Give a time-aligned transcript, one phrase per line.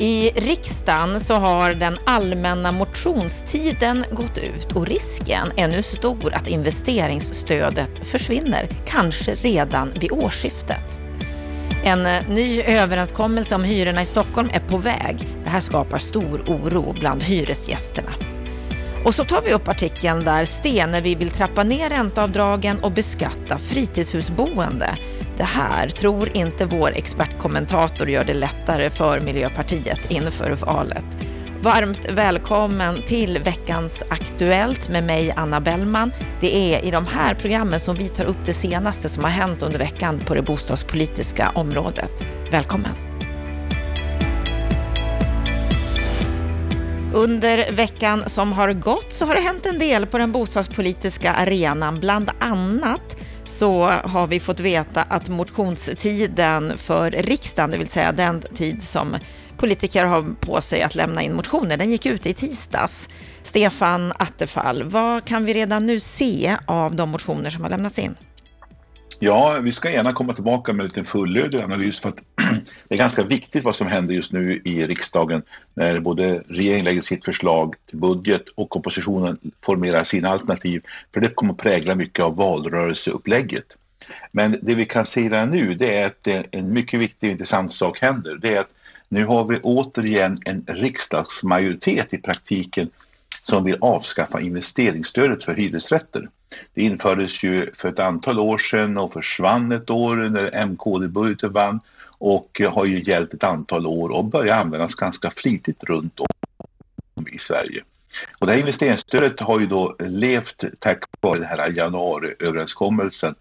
[0.00, 6.46] I riksdagen så har den allmänna motionstiden gått ut och risken är nu stor att
[6.46, 10.98] investeringsstödet försvinner, kanske redan vid årsskiftet.
[11.84, 15.28] En eh, ny överenskommelse om hyrorna i Stockholm är på väg.
[15.44, 18.10] Det här skapar stor oro bland hyresgästerna.
[19.04, 24.96] Och så tar vi upp artikeln där Stenevi vill trappa ner ränteavdragen och beskatta fritidshusboende.
[25.36, 31.04] Det här tror inte vår expertkommentator gör det lättare för Miljöpartiet inför valet.
[31.62, 36.12] Varmt välkommen till veckans Aktuellt med mig Anna Bellman.
[36.40, 39.62] Det är i de här programmen som vi tar upp det senaste som har hänt
[39.62, 42.24] under veckan på det bostadspolitiska området.
[42.50, 43.09] Välkommen!
[47.14, 52.00] Under veckan som har gått så har det hänt en del på den bostadspolitiska arenan.
[52.00, 58.42] Bland annat så har vi fått veta att motionstiden för riksdagen, det vill säga den
[58.54, 59.16] tid som
[59.56, 63.08] politiker har på sig att lämna in motioner, den gick ut i tisdags.
[63.42, 68.16] Stefan Attefall, vad kan vi redan nu se av de motioner som har lämnats in?
[69.22, 72.16] Ja, vi ska gärna komma tillbaka med en liten fullödig analys för att
[72.88, 75.42] det är ganska viktigt vad som händer just nu i riksdagen
[75.74, 80.82] när både regeringen lägger sitt förslag till budget och oppositionen formerar sina alternativ.
[81.14, 83.76] För det kommer att prägla mycket av valrörelseupplägget.
[84.32, 87.72] Men det vi kan se redan nu det är att en mycket viktig och intressant
[87.72, 88.38] sak händer.
[88.42, 88.70] Det är att
[89.08, 92.90] nu har vi återigen en riksdagsmajoritet i praktiken
[93.42, 96.28] som vill avskaffa investeringsstödet för hyresrätter.
[96.74, 101.80] Det infördes ju för ett antal år sedan och försvann ett år när MKD-budgeten vann
[102.18, 107.38] och har ju gällt ett antal år och börjar användas ganska flitigt runt om i
[107.38, 107.82] Sverige.
[108.38, 113.34] Och det här investeringsstödet har ju då levt tack vare den här januariöverenskommelsen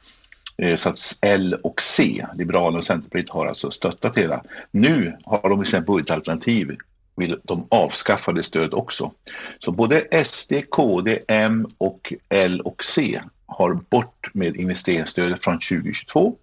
[0.58, 4.44] eh, så att L och C, Liberalerna och Centerpartiet, har alltså stöttat hela.
[4.72, 6.78] Nu har de i sina budgetalternativ
[7.20, 9.12] vill de avskaffa det stödet också.
[9.60, 16.36] Så både SD, KD, M och L och C har bort med investeringsstödet från 2022.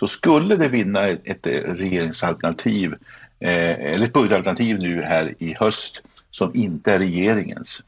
[0.00, 2.92] Så skulle det vinna ett, ett eh, regeringsalternativ
[3.40, 7.82] eh, eller ett budgetalternativ nu här i höst som inte är regeringens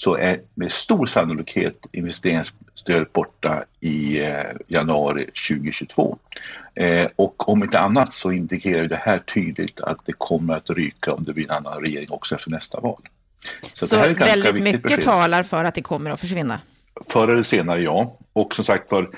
[0.00, 4.34] så är med stor sannolikhet investeringsstödet borta i eh,
[4.68, 6.18] januari 2022.
[6.74, 11.12] Eh, och om inte annat så indikerar det här tydligt att det kommer att ryka
[11.12, 13.02] om det blir en annan regering också efter nästa val.
[13.72, 15.04] Så, så väldigt mycket besked.
[15.04, 16.60] talar för att det kommer att försvinna?
[17.08, 18.18] Förr eller senare, ja.
[18.32, 19.10] Och som sagt för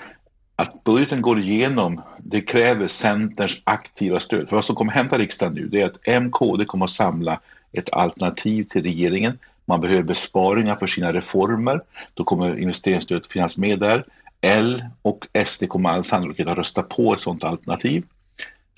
[0.57, 4.49] att budgeten går igenom, det kräver Centerns aktiva stöd.
[4.49, 7.41] För vad som kommer hända i riksdagen nu, det är att MKD kommer att samla
[7.73, 9.39] ett alternativ till regeringen.
[9.65, 11.81] Man behöver besparingar för sina reformer.
[12.15, 14.07] Då kommer investeringsstödet finnas med där.
[14.41, 18.05] L och SD kommer all sannolikhet att rösta på ett sådant alternativ.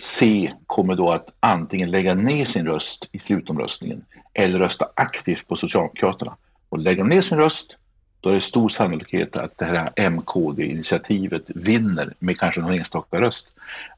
[0.02, 5.56] C kommer då att antingen lägga ner sin röst i slutomröstningen eller rösta aktivt på
[5.56, 6.36] Socialdemokraterna.
[6.68, 7.76] Och lägger de ner sin röst,
[8.24, 13.48] då är det stor sannolikhet att det här MKD-initiativet vinner med kanske någon enstaka röst.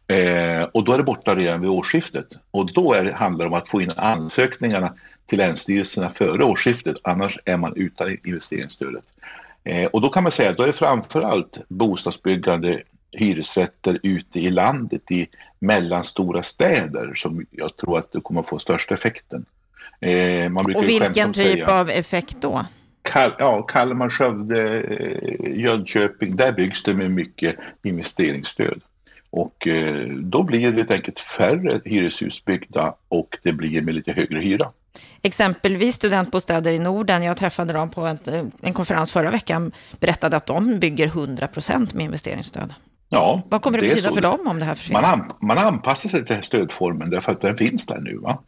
[0.07, 2.27] Eh, och då är det borta redan vid årsskiftet.
[2.51, 4.93] Och då är det, handlar det om att få in ansökningarna
[5.27, 9.05] till länsstyrelserna före årsskiftet, annars är man utan investeringsstödet.
[9.65, 12.83] Eh, och då kan man säga att då är det framförallt bostadsbyggande
[13.13, 15.27] hyresrätter ute i landet i
[15.59, 19.45] mellanstora städer som jag tror att det kommer att få största effekten.
[20.01, 22.67] Eh, och vilken typ säga, av effekt då?
[23.07, 28.81] Kal ja, Kalmar, Skövde, eh, Jönköping, där byggs det med mycket investeringsstöd.
[29.31, 34.13] Och eh, då blir det helt enkelt färre hyreshus byggda och det blir med lite
[34.13, 34.71] högre hyra.
[35.23, 38.19] Exempelvis studentbostäder i Norden, jag träffade dem på en,
[38.63, 42.75] en konferens förra veckan, berättade att de bygger 100 procent med investeringsstöd.
[43.09, 45.03] Ja, Vad kommer det, det betyda för dem om det här försvinner?
[45.03, 48.19] Man, an, man anpassar sig till den här stödformen därför att den finns där nu.
[48.19, 48.39] Va?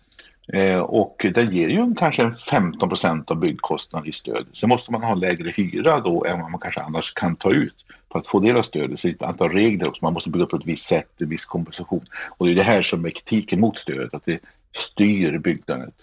[0.52, 4.46] Eh, och den ger ju kanske 15 procent av byggkostnaden i stöd.
[4.52, 7.74] Sen måste man ha lägre hyra då än vad man kanske annars kan ta ut
[8.12, 9.00] för att få del av stödet.
[9.00, 10.04] Så det är ett antal regler också.
[10.04, 12.04] Man måste bygga upp på ett visst sätt, en viss kompensation.
[12.38, 14.40] Och det är det här som är kritiken mot stödet, att det
[14.76, 15.94] styr byggandet.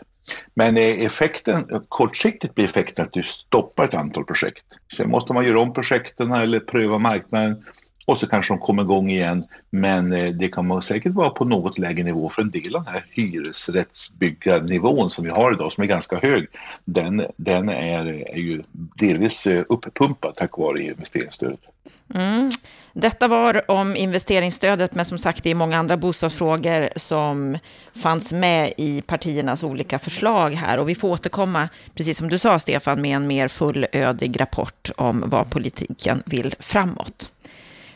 [0.54, 4.66] Men eh, effekten, kortsiktigt blir effekten att du stoppar ett antal projekt.
[4.98, 7.64] Sen måste man göra om projekten eller pröva marknaden
[8.06, 9.46] och så kanske de kommer igång igen.
[9.70, 12.94] Men eh, det kan säkert vara på något lägre nivå för en del av den
[12.94, 16.48] här hyresrättsbyggarnivån som vi har idag som är ganska hög.
[16.86, 18.64] Den, den är, är ju
[18.96, 21.60] delvis eh, uppumpad tack vare investeringsstödet.
[22.14, 22.52] Mm.
[22.94, 27.58] Detta var om investeringsstödet, men som sagt det är många andra bostadsfrågor som
[27.96, 30.78] fanns med i partiernas olika förslag här.
[30.78, 35.24] Och vi får återkomma, precis som du sa Stefan, med en mer fullödig rapport om
[35.28, 37.32] vad politiken vill framåt.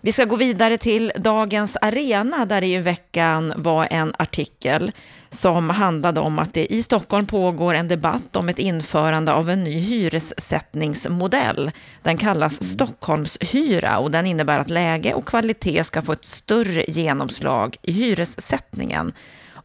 [0.01, 4.92] Vi ska gå vidare till Dagens Arena där det i veckan var en artikel
[5.30, 9.63] som handlade om att det i Stockholm pågår en debatt om ett införande av en
[9.63, 11.72] ny hyressättningsmodell.
[12.01, 17.78] Den kallas Stockholmshyra och den innebär att läge och kvalitet ska få ett större genomslag
[17.81, 19.13] i hyressättningen.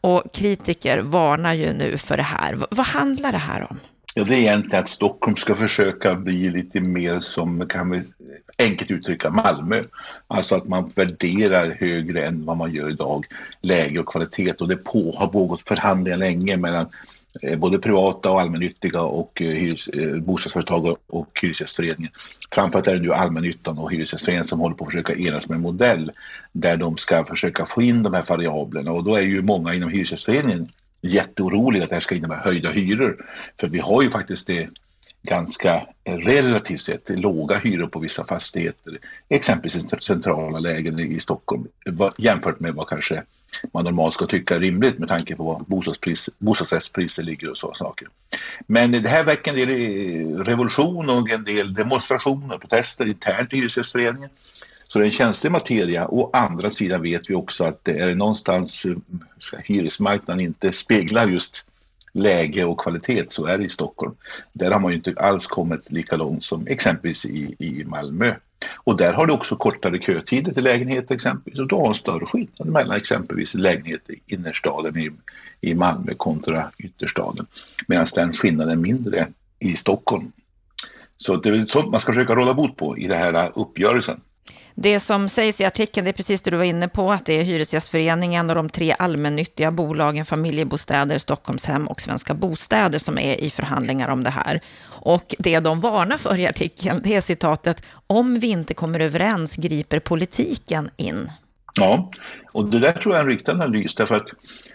[0.01, 2.67] Och kritiker varnar ju nu för det här.
[2.71, 3.81] vad handlar det här om?
[4.17, 8.03] Ja, det är egentligen att Stockholm ska försöka bli lite mer som, kan vi
[8.59, 9.83] enkelt uttrycka, Malmö.
[10.27, 13.25] Alltså att man värderar högre än vad man gör idag,
[13.61, 14.53] läge och kvalitet.
[14.53, 16.87] Och det på, har pågått förhandlingar länge mellan
[17.43, 22.13] eh, både privata och allmännyttiga och eh, hyres, eh, bostadsföretag och Hyresgästföreningen.
[22.51, 25.63] Framförallt är det nu allmännyttan och Hyresgästföreningen som håller på att försöka enas med en
[25.63, 26.13] modell
[26.53, 29.91] där de ska försöka få in de här variablerna och då är ju många inom
[29.91, 30.69] Hyresgästföreningen
[31.05, 33.27] jätteoroliga att det här ska innebära höjda hyror.
[33.61, 34.69] För vi har ju faktiskt det
[35.29, 38.99] ganska relativt sett låga hyror på vissa fastigheter,
[39.29, 41.67] exempelvis i centrala lägen i Stockholm
[42.19, 43.23] jämfört med vad kanske
[43.73, 47.75] man normalt ska tycka är rimligt med tanke på vad bostadspris, bostadsrättspriser ligger och sådana
[47.75, 48.09] saker.
[48.67, 53.57] Men det här väcker en del eh, revolution och en del demonstrationer protester internt i
[53.57, 54.31] Hyresgästföreningen.
[54.95, 56.09] Så det är en känslig materia.
[56.09, 58.87] Å andra sidan vet vi också att det är någonstans
[59.39, 61.65] ska, hyresmarknaden inte speglar just
[62.13, 64.15] läge och kvalitet, så är det i Stockholm.
[64.53, 68.35] Där har man ju inte alls kommit lika långt som exempelvis i, i Malmö.
[68.75, 72.27] Och där har du också kortare kötider till lägenheter exempelvis och du har en större
[72.27, 75.11] skillnad mellan exempelvis lägenheter i innerstaden i,
[75.61, 77.47] i Malmö kontra ytterstaden.
[77.87, 80.33] Medan den skillnaden är mindre i Stockholm.
[81.17, 84.21] Så det är sånt man ska försöka råda bot på i den här uppgörelsen.
[84.75, 87.33] Det som sägs i artikeln, det är precis det du var inne på, att det
[87.33, 93.51] är Hyresgästföreningen och de tre allmännyttiga bolagen Familjebostäder, Stockholmshem och Svenska Bostäder som är i
[93.51, 94.61] förhandlingar om det här.
[94.87, 99.57] Och det de varnar för i artikeln, det är citatet, om vi inte kommer överens
[99.57, 101.31] griper politiken in.
[101.77, 102.11] Ja,
[102.53, 104.29] och det där tror jag är en riktig analys därför att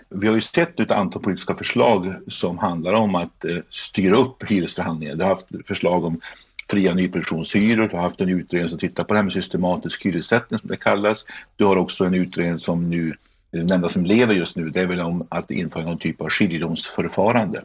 [0.10, 4.44] vi har ju sett ett antal politiska förslag som handlar om att eh, styra upp
[4.52, 5.16] hyresförhandlingar.
[5.16, 6.20] Det har haft förslag om
[6.70, 7.88] fria nyproduktionshyror.
[7.88, 10.78] Du har haft en utredning som tittar på det här med systematisk hyressättning som det
[10.78, 11.26] kallas.
[11.56, 13.14] Du har också en utredning som nu,
[13.52, 16.30] den enda som lever just nu, det är väl om att införa någon typ av
[16.30, 17.62] skiljedomsförfarande.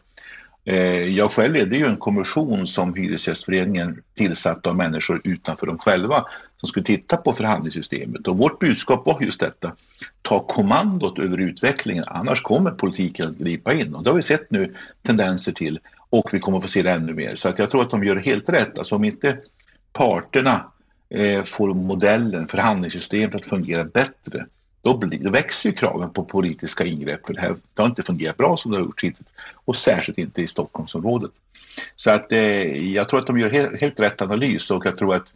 [0.66, 6.26] Eh, jag själv ledde ju en kommission som Hyresgästföreningen tillsatte av människor utanför dem själva
[6.56, 9.72] som skulle titta på förhandlingssystemet och vårt budskap var just detta.
[10.22, 14.50] Ta kommandot över utvecklingen annars kommer politiken att gripa in och det har vi sett
[14.50, 15.78] nu tendenser till
[16.18, 17.34] och vi kommer att få se det ännu mer.
[17.34, 18.78] Så att jag tror att de gör helt rätt.
[18.78, 19.38] Alltså om inte
[19.92, 20.72] parterna
[21.10, 24.46] eh, får modellen, förhandlingssystemet att fungera bättre,
[24.82, 27.26] då, blir, då växer ju kraven på politiska ingrepp.
[27.26, 29.28] För det, här, det har inte fungerat bra som det har gjort hittills.
[29.64, 31.30] Och särskilt inte i Stockholmsområdet.
[31.96, 35.14] Så att eh, jag tror att de gör helt, helt rätt analys och jag tror
[35.14, 35.26] att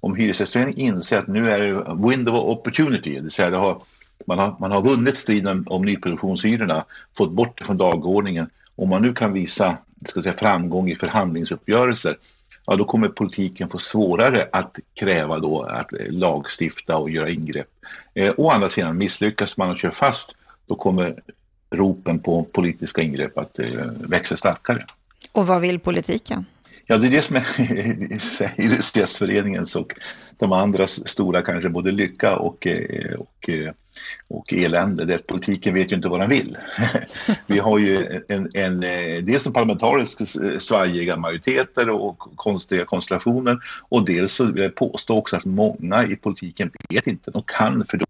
[0.00, 3.82] om Hyresgästföreningen inser att nu är det window of opportunity, det vill säga det har,
[4.26, 6.84] man, har, man har vunnit striden om nyproduktionshyrorna,
[7.16, 8.50] fått bort det från dagordningen.
[8.76, 12.18] Om man nu kan visa ska säga, framgång i förhandlingsuppgörelser,
[12.66, 17.68] ja då kommer politiken få svårare att kräva då att eh, lagstifta och göra ingrepp.
[18.14, 20.36] Eh, å andra sidan, misslyckas man och kör fast,
[20.66, 21.22] då kommer
[21.70, 23.68] ropen på politiska ingrepp att eh,
[24.08, 24.86] växa starkare.
[25.32, 26.46] Och vad vill politiken?
[26.88, 27.42] Ja, det är det som är
[28.62, 29.94] Hyresgästföreningens och
[30.36, 33.72] de andra stora kanske både lycka och, eh, och, eh,
[34.28, 35.04] och elände.
[35.04, 36.56] Det är att politiken vet ju inte vad den vill.
[37.46, 40.20] Vi har ju en, en, eh, dels en parlamentarisk
[40.62, 43.58] svajiga majoriteter och konstiga konstellationer
[43.88, 47.86] och dels så vill jag påstå också att många i politiken vet inte, de kan
[47.88, 48.00] för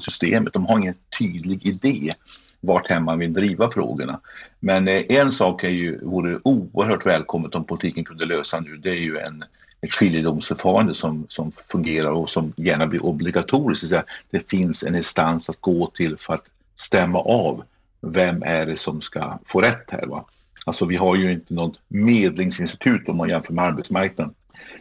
[0.00, 2.12] systemet, de har ingen tydlig idé
[2.60, 4.20] vart hem man vill driva frågorna.
[4.60, 8.90] Men eh, en sak är ju, vore oerhört välkommet om politiken kunde lösa nu, det
[8.90, 9.44] är ju en
[9.80, 13.90] ett skiljedomsförfarande som, som fungerar och som gärna blir obligatoriskt.
[13.90, 17.64] Det, det finns en instans att gå till för att stämma av
[18.00, 20.06] vem är det som ska få rätt här.
[20.06, 20.24] Va?
[20.64, 24.34] Alltså vi har ju inte något medlingsinstitut om man jämför med arbetsmarknaden.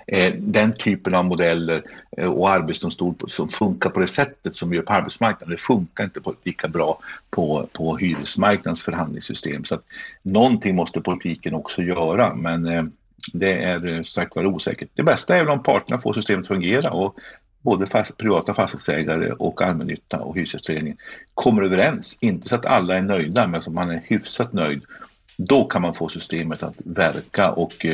[0.08, 1.84] Eh, den typen av modeller
[2.18, 6.04] eh, och arbetsdomstol som funkar på det sättet som vi gör på arbetsmarknaden, det funkar
[6.04, 9.64] inte lika bra på, på hyresmarknadens förhandlingssystem.
[9.64, 9.84] Så att
[10.22, 12.84] någonting måste politiken också göra, men eh,
[13.34, 14.90] det är sagt var osäkert.
[14.94, 17.16] Det bästa är väl om parterna får systemet att fungera och
[17.62, 20.98] både fast, privata fastighetsägare och allmännytta och Hyresgästföreningen
[21.34, 22.18] kommer överens.
[22.22, 24.84] Inte så att alla är nöjda, men så att man är hyfsat nöjd.
[25.38, 27.86] Då kan man få systemet att verka och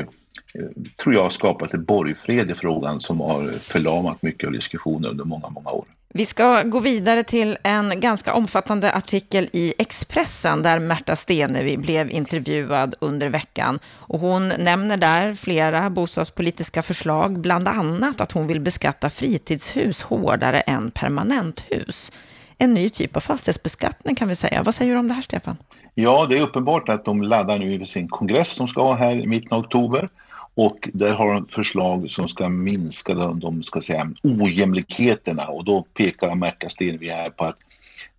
[0.56, 5.26] Eh, tror jag skapat ett borgfred i frågan som har förlamat mycket av diskussionen under
[5.26, 5.86] många, många år.
[6.16, 12.12] Vi ska gå vidare till en ganska omfattande artikel i Expressen där Märta Stenevi blev
[12.12, 13.80] intervjuad under veckan.
[13.86, 20.62] Och hon nämner där flera bostadspolitiska förslag, bland annat att hon vill beskatta fritidshus hårdare
[20.62, 22.12] än permanenthus.
[22.58, 24.64] En ny typ av fastighetsbeskattning kan vi säga.
[24.64, 25.58] Vad säger du om det här, Stefan?
[25.94, 29.16] Ja, det är uppenbart att de laddar nu inför sin kongress som ska ha här
[29.16, 30.10] i mitten av oktober.
[30.56, 35.86] Och där har de förslag som ska minska de, de ska säga, ojämlikheterna och då
[35.94, 37.58] pekar Märta Stenevi här på att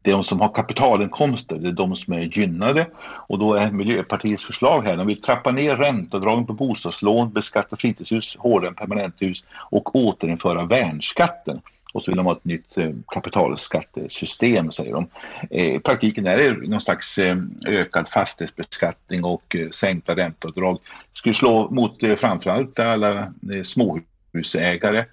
[0.03, 2.87] det är de som har kapitalinkomster, det är de som är gynnade.
[3.29, 8.37] Och då är Miljöpartiets förslag här, de vill trappa ner ränteavdragen på bostadslån, beskatta fritidshus
[8.39, 11.61] hårdare än permanenthus och återinföra värnskatten.
[11.95, 15.09] Och så vill de ha ett nytt eh, kapitalskattesystem, säger de.
[15.51, 17.37] Eh, I praktiken är det någon slags eh,
[17.67, 20.79] ökad fastighetsbeskattning och sänkta ränteavdrag.
[21.13, 23.33] Det skulle slå mot framförallt alla
[23.65, 25.05] småhusägare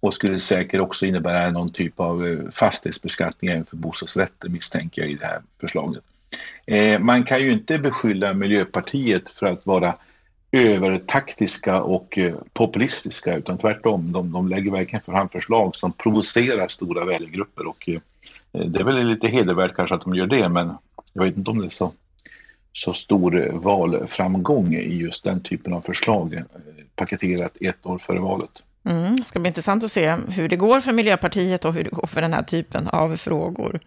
[0.00, 5.14] och skulle säkert också innebära någon typ av fastighetsbeskattning även för bostadsrätter misstänker jag i
[5.14, 6.02] det här förslaget.
[7.00, 9.94] Man kan ju inte beskylla Miljöpartiet för att vara
[10.52, 14.12] övertaktiska och eh, populistiska utan tvärtom.
[14.12, 18.00] De, de lägger verkligen fram förslag som provocerar stora väljargrupper och eh,
[18.52, 20.72] det är väl lite hedervärt kanske att de gör det men
[21.12, 21.92] jag vet inte om det är så,
[22.72, 26.42] så stor eh, valframgång i just den typen av förslag
[26.96, 28.62] paketerat ett år före valet.
[28.84, 31.90] Mm, det ska bli intressant att se hur det går för Miljöpartiet och hur det
[31.90, 33.80] går för den här typen av frågor.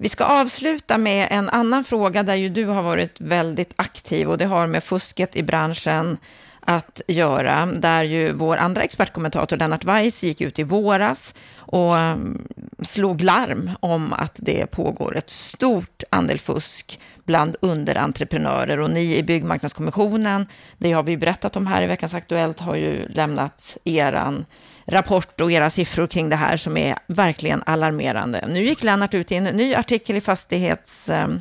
[0.00, 4.38] Vi ska avsluta med en annan fråga där ju du har varit väldigt aktiv och
[4.38, 6.18] det har med fusket i branschen
[6.60, 12.46] att göra, där ju vår andra expertkommentator Lennart Weiss gick ut i våras och mm,
[12.82, 18.80] slog larm om att det pågår ett stort andel fusk bland underentreprenörer.
[18.80, 20.46] Och ni i Byggmarknadskommissionen,
[20.78, 24.44] det har vi berättat om här i veckans Aktuellt, har ju lämnat eran
[24.90, 28.44] rapport och era siffror kring det här som är verkligen alarmerande.
[28.48, 31.40] Nu gick Lennart ut i en ny artikel i Fastighets ehm,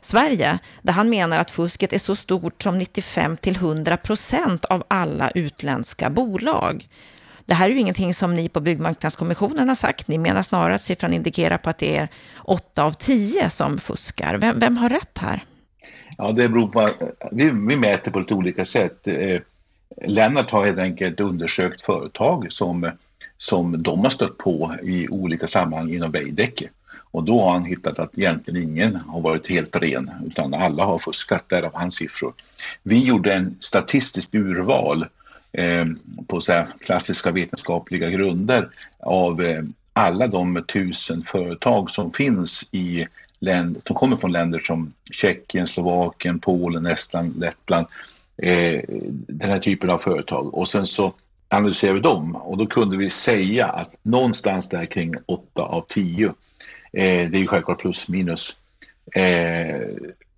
[0.00, 4.84] Sverige, där han menar att fusket är så stort som 95 till 100 procent av
[4.88, 6.88] alla utländska bolag.
[7.44, 10.08] Det här är ju ingenting som ni på Byggmarknadskommissionen har sagt.
[10.08, 12.08] Ni menar snarare att siffran indikerar på att det är
[12.44, 14.34] 8 av 10 som fuskar.
[14.34, 15.44] Vem, vem har rätt här?
[16.18, 16.88] Ja, det beror på
[17.32, 19.08] vi, vi mäter på lite olika sätt.
[19.08, 19.40] Eh,
[20.04, 22.90] Lennart har helt enkelt undersökt företag som,
[23.38, 26.66] som de har stött på i olika sammanhang inom Veidekke.
[27.10, 30.98] Och då har han hittat att egentligen ingen har varit helt ren utan alla har
[30.98, 32.34] fuskat, därav hans siffror.
[32.82, 35.06] Vi gjorde en statistiskt urval
[35.52, 35.86] eh,
[36.26, 39.62] på så klassiska vetenskapliga grunder av eh,
[39.92, 43.06] alla de tusen företag som finns i
[43.38, 47.86] länder, som kommer från länder som Tjeckien, Slovakien, Polen, Estland, Lettland
[48.42, 48.80] eh,
[49.28, 50.54] den här typen av företag.
[50.54, 51.12] Och sen så
[51.48, 56.26] analyserade vi dem och då kunde vi säga att någonstans där kring 8 av 10,
[56.26, 56.32] eh,
[56.92, 58.56] det är ju självklart plus minus,
[59.14, 59.80] eh,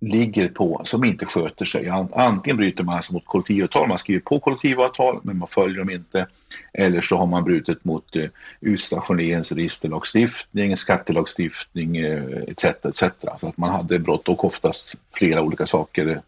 [0.01, 1.89] ligger på som inte sköter sig.
[2.13, 6.27] Antingen bryter man alltså mot kollektivavtal, man skriver på kollektivavtal men man följer dem inte.
[6.73, 8.25] Eller så har man brutit mot eh,
[8.61, 12.65] utstationeringsregisterlagstiftning, skattelagstiftning eh, etc.
[12.65, 13.03] etc.
[13.39, 16.21] Så att man hade brott och oftast flera olika saker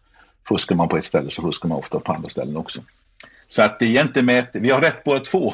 [0.48, 2.80] fuskar man på ett ställe så fuskar man ofta på andra ställen också.
[3.48, 5.52] Så att det egentligen med, vi har rätt båda två.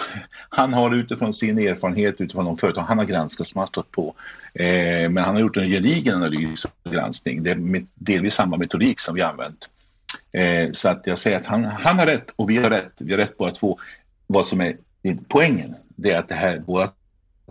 [0.49, 3.91] Han har utifrån sin erfarenhet, utifrån de företag han har granskat som han har stått
[3.91, 4.15] på.
[4.55, 7.43] Eh, men han har gjort en gedigen analys och granskning.
[7.43, 9.69] Det är delvis samma metodik som vi har använt.
[10.33, 12.93] Eh, så att jag säger att han, han har rätt och vi har rätt.
[13.01, 13.79] Vi har rätt båda två.
[14.27, 14.77] Vad som är
[15.29, 16.91] poängen, det är att det här båda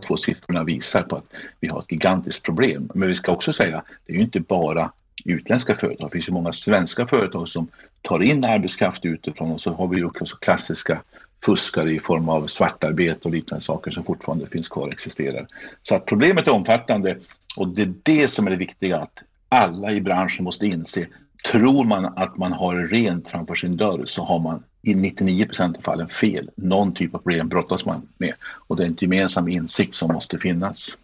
[0.06, 1.24] två siffrorna visar på att
[1.60, 2.90] vi har ett gigantiskt problem.
[2.94, 4.92] Men vi ska också säga, det är ju inte bara
[5.30, 6.08] utländska företag.
[6.08, 7.68] Det finns ju många svenska företag som
[8.02, 11.02] tar in arbetskraft utifrån och så har vi ju också klassiska
[11.44, 15.46] fuskare i form av svartarbete och liknande saker som fortfarande finns kvar och existerar.
[15.82, 17.16] Så att problemet är omfattande
[17.56, 21.06] och det är det som är det viktiga att alla i branschen måste inse.
[21.52, 25.76] Tror man att man har rent framför sin dörr så har man i 99 procent
[25.76, 26.50] av fallen fel.
[26.56, 30.38] Någon typ av problem brottas man med och det är en gemensam insikt som måste
[30.38, 30.98] finnas.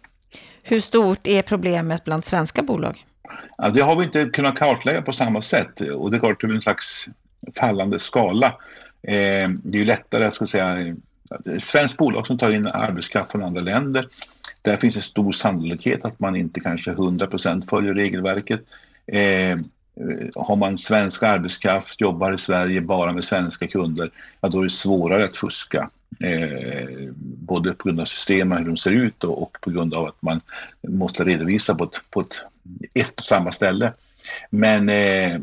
[0.63, 3.04] Hur stort är problemet bland svenska bolag?
[3.57, 6.47] Ja, det har vi inte kunnat kartlägga på samma sätt och det är klart det
[6.47, 7.07] är en slags
[7.59, 8.47] fallande skala.
[9.07, 10.95] Eh, det är ju lättare, jag ska säga,
[11.55, 14.07] ett svenskt bolag som tar in arbetskraft från andra länder,
[14.61, 18.61] där finns det stor sannolikhet att man inte kanske 100% följer regelverket.
[19.07, 19.57] Eh,
[20.35, 24.69] har man svensk arbetskraft, jobbar i Sverige bara med svenska kunder, ja, då är det
[24.69, 25.89] svårare att fuska.
[26.19, 30.05] Eh, både på grund av systemen, hur de ser ut och, och, på grund av
[30.05, 30.41] att man
[30.87, 32.41] måste redovisa på ett, på ett,
[32.93, 33.93] ett och samma ställe.
[34.49, 35.39] Men eh,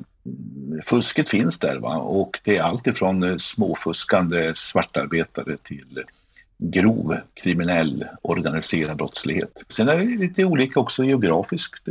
[0.84, 1.96] fusket finns där va?
[1.96, 6.04] och det är allt ifrån eh, småfuskande svartarbetare till
[6.58, 9.62] grov kriminell organiserad brottslighet.
[9.68, 11.88] Sen är det lite olika också geografiskt.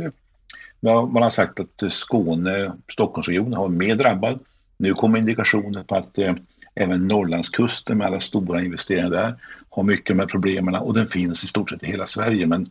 [0.80, 4.40] Man har sagt att Skåne, Stockholmsregionen har mer drabbad.
[4.76, 6.34] Nu kommer indikationer på att eh,
[6.74, 9.34] även Norrlandskusten med alla stora investeringar där
[9.70, 12.46] har mycket med problemen och den finns i stort sett i hela Sverige.
[12.46, 12.70] Men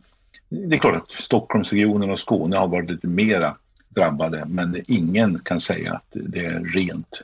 [0.52, 3.56] det är klart att Stockholmsregionen och Skåne har varit lite mera
[3.88, 7.22] drabbade men ingen kan säga att det är rent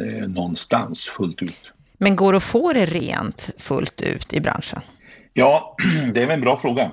[0.00, 1.72] eh, någonstans fullt ut.
[1.98, 4.80] Men går det att få det rent fullt ut i branschen?
[5.32, 5.76] Ja,
[6.14, 6.90] det är en bra fråga.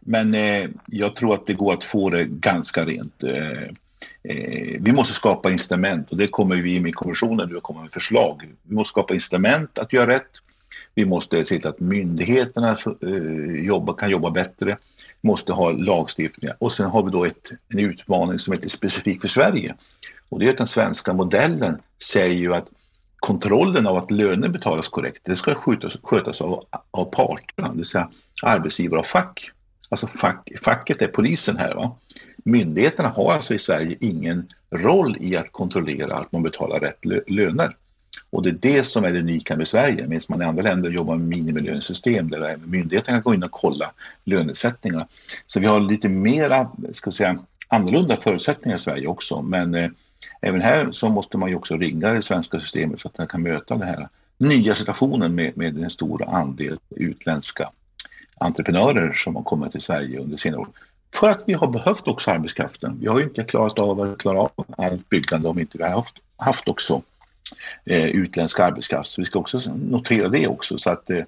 [0.00, 3.22] Men eh, jag tror att det går att få det ganska rent.
[3.22, 3.62] Eh,
[4.22, 7.92] eh, vi måste skapa incitament och det kommer vi med kommissionen nu att komma med
[7.92, 8.42] förslag.
[8.62, 10.30] Vi måste skapa incitament att göra rätt.
[10.94, 14.76] Vi måste se till att myndigheterna eh, jobba, kan jobba bättre.
[15.22, 18.68] Vi måste ha lagstiftningar och sen har vi då ett, en utmaning som är lite
[18.68, 19.74] specifik för Sverige.
[20.28, 22.68] Och det är att den svenska modellen säger ju att
[23.16, 27.84] kontrollen av att löner betalas korrekt, det ska skötas, skötas av, av parterna, det vill
[27.84, 28.10] säga
[28.42, 29.50] arbetsgivare och fack.
[29.88, 31.74] Alltså fack, facket är polisen här.
[31.74, 31.96] Va?
[32.44, 37.70] Myndigheterna har alltså i Sverige ingen roll i att kontrollera att man betalar rätt löner.
[38.30, 40.90] Och det är det som är det unika med Sverige, medan man i andra länder
[40.90, 43.92] jobbar med minimilönesystem där myndigheterna kan gå in och kolla
[44.24, 45.06] lönesättningarna.
[45.46, 49.88] Så vi har lite mera, ska säga, annorlunda förutsättningar i Sverige också, men eh,
[50.40, 53.42] även här så måste man ju också ringa det svenska systemet för att man kan
[53.42, 57.70] möta den här nya situationen med, med en stor andel utländska
[58.38, 60.68] entreprenörer som har kommit till Sverige under senare år.
[61.14, 62.98] För att vi har behövt också arbetskraften.
[63.00, 65.90] Vi har ju inte klarat av att klara av allt byggande om inte vi har
[65.90, 67.02] haft, haft också
[67.84, 69.10] eh, utländsk arbetskraft.
[69.10, 70.78] Så vi ska också notera det också.
[70.78, 71.22] Så att eh,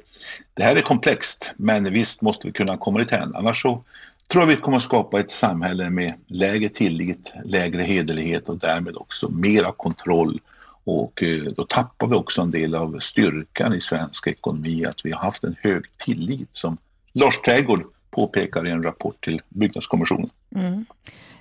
[0.54, 3.32] det här är komplext, men visst måste vi kunna komma dithän.
[3.34, 3.84] Annars så
[4.28, 8.96] tror jag vi kommer att skapa ett samhälle med lägre tillit, lägre hederlighet och därmed
[8.96, 10.40] också mera kontroll.
[10.84, 15.12] Och eh, då tappar vi också en del av styrkan i svensk ekonomi, att vi
[15.12, 16.76] har haft en hög tillit som
[17.12, 20.30] Lars Trädgård påpekar i en rapport till Byggnadskommissionen.
[20.54, 20.86] Mm.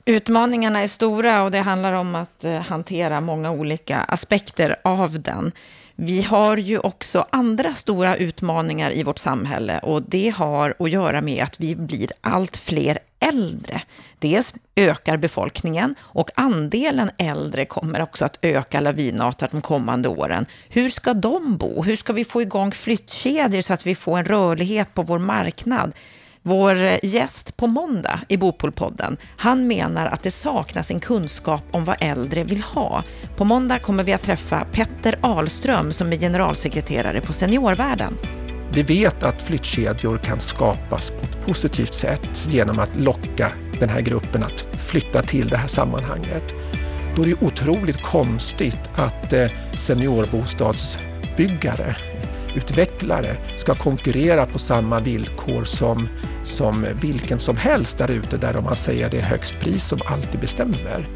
[0.07, 5.51] Utmaningarna är stora och det handlar om att eh, hantera många olika aspekter av den.
[5.95, 11.21] Vi har ju också andra stora utmaningar i vårt samhälle och det har att göra
[11.21, 13.81] med att vi blir allt fler äldre.
[14.19, 20.45] Dels ökar befolkningen och andelen äldre kommer också att öka lavinartat de kommande åren.
[20.69, 21.83] Hur ska de bo?
[21.83, 25.93] Hur ska vi få igång flyttkedjor så att vi får en rörlighet på vår marknad?
[26.47, 31.85] Vår eh, gäst på måndag i Bopolpodden, han menar att det saknas en kunskap om
[31.85, 33.03] vad äldre vill ha.
[33.37, 38.17] På måndag kommer vi att träffa Petter Ahlström som är generalsekreterare på Seniorvärlden.
[38.73, 44.01] Vi vet att flyttkedjor kan skapas på ett positivt sätt genom att locka den här
[44.01, 46.53] gruppen att flytta till det här sammanhanget.
[47.15, 51.95] Då är det otroligt konstigt att eh, seniorbostadsbyggare,
[52.55, 56.07] utvecklare, ska konkurrera på samma villkor som
[56.45, 60.39] som vilken som helst där ute där man säger det är högst pris som alltid
[60.39, 61.07] bestämmer.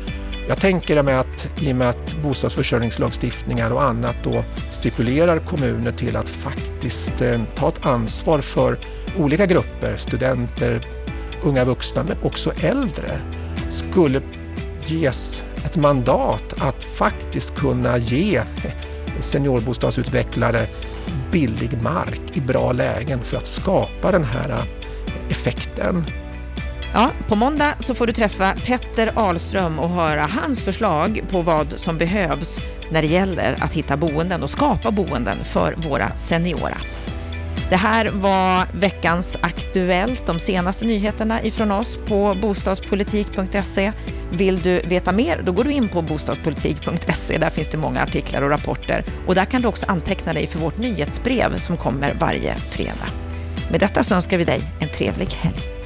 [0.48, 6.16] Jag tänker mig att i och med att bostadsförsörjningslagstiftningar och annat då stipulerar kommuner till
[6.16, 8.78] att faktiskt eh, ta ett ansvar för
[9.18, 10.82] olika grupper, studenter,
[11.44, 13.20] unga vuxna men också äldre,
[13.70, 14.22] skulle
[14.86, 18.42] ges ett mandat att faktiskt kunna ge
[19.22, 20.68] seniorbostadsutvecklare
[21.32, 24.79] billig mark i bra lägen för att skapa den här eh,
[25.30, 26.06] effekten.
[26.94, 31.74] Ja, på måndag så får du träffa Petter Ahlström och höra hans förslag på vad
[31.80, 32.60] som behövs
[32.92, 36.78] när det gäller att hitta boenden och skapa boenden för våra seniora.
[37.70, 43.92] Det här var veckans Aktuellt, de senaste nyheterna ifrån oss på bostadspolitik.se.
[44.32, 47.38] Vill du veta mer, då går du in på bostadspolitik.se.
[47.38, 50.60] Där finns det många artiklar och rapporter och där kan du också anteckna dig för
[50.60, 53.29] vårt nyhetsbrev som kommer varje fredag.
[53.72, 55.79] Med detta så önskar vi dig en trevlig helg.